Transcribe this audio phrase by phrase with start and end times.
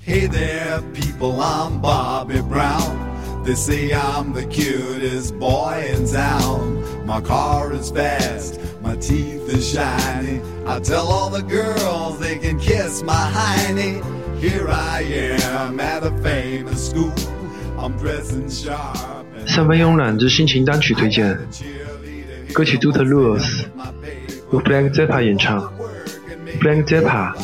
[0.00, 3.42] Hey there, people, I'm Bobby Brown.
[3.44, 6.82] They say I'm the cutest boy in town.
[7.06, 10.40] My car is fast, my teeth are shiny.
[10.66, 14.02] I tell all the girls they can kiss my hiney.
[14.38, 17.12] Here I am at a famous school.
[17.78, 19.26] I'm dressing sharp.
[19.46, 21.38] 三分慵懒之心情单曲推荐
[22.52, 23.42] 歌曲《Do the Rules》
[24.52, 25.72] 由 Frank Zappa 演唱。
[26.60, 27.34] Frank Zappa，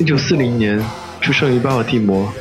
[0.00, 0.82] 一九四零年
[1.26, 2.32] 出生于巴尔的摩，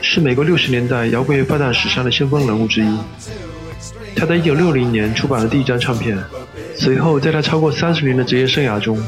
[0.00, 2.98] 是美国六十年代摇滚乐发展史上的先锋人物之一。
[4.16, 6.18] 他在一九六零年出版了第一张唱片，
[6.74, 8.98] 随后在他超过三十年的职业生涯中，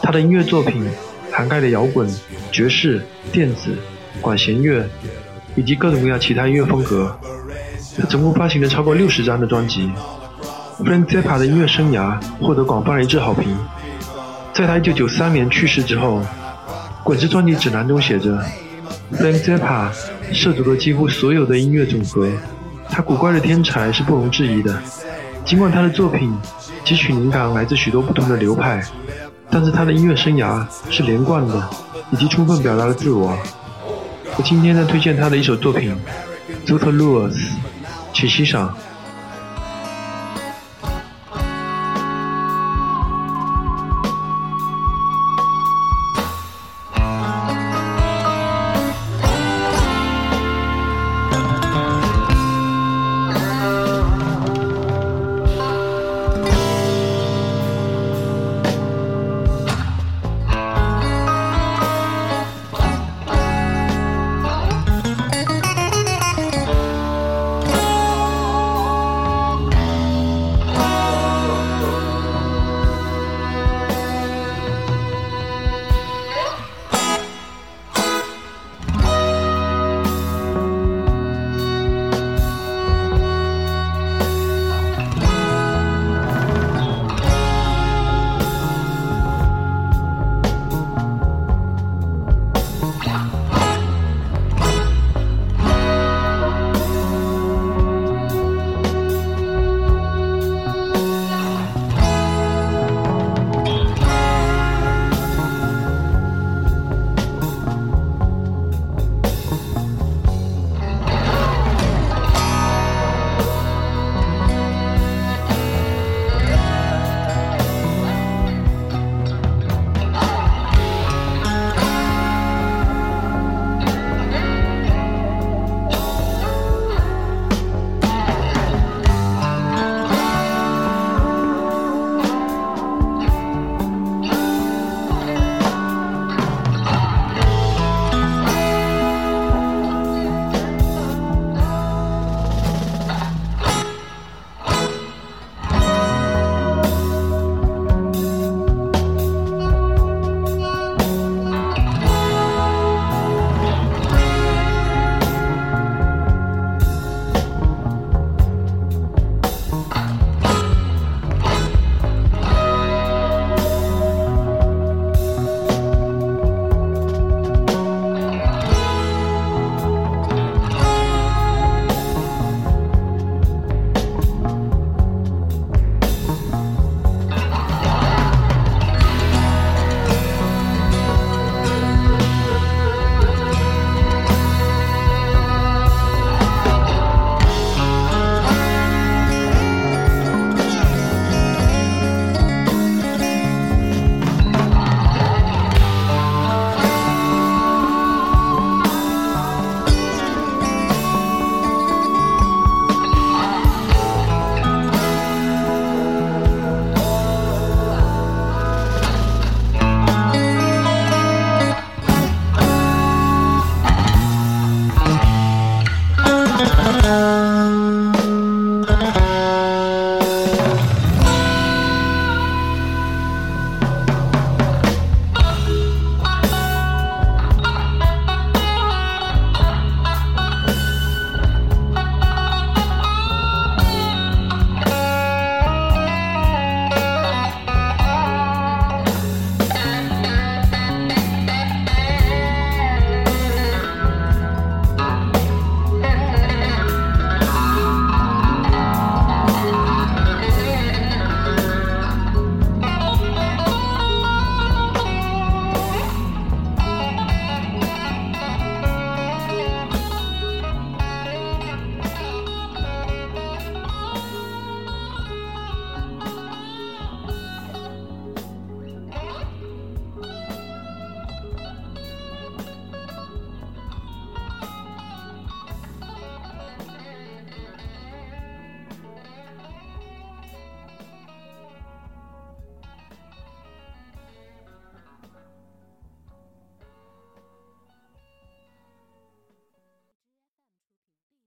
[0.00, 0.88] 他的音乐作品
[1.32, 2.08] 涵盖了摇滚、
[2.52, 3.76] 爵士、电子、
[4.20, 4.88] 管弦乐
[5.56, 7.18] 以及各种各样其他音乐风格。
[7.98, 9.90] 他总共发行了超过六十张的专辑。
[10.78, 13.52] Frank Zappa 的音乐生涯获得广泛的一致好评。
[14.54, 16.22] 在他1993年去世之后，
[17.02, 18.42] 滚石专辑指南中写着
[19.12, 19.88] ，Frank Zappa
[20.32, 22.28] 涉足了几乎所有的音乐总和，
[22.88, 24.80] 他古怪的天才是不容置疑的。
[25.44, 26.32] 尽管他的作品
[26.84, 28.82] 汲取灵感来自许多不同的流派，
[29.50, 31.68] 但是他的音乐生涯是连贯的，
[32.12, 33.36] 以及充分表达了自我。
[34.36, 35.96] 我今天呢推荐他的一首作品
[36.68, 37.32] 《Zoot Rules》，
[38.12, 38.76] 请欣赏。